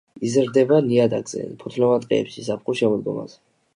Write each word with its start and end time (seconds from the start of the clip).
იზრდება 0.27 0.79
ნიადაგზე 0.85 1.45
ფოთლოვან 1.65 2.07
ტყეებში 2.07 2.47
ზაფხულ-შემოდგომაზე. 2.49 3.43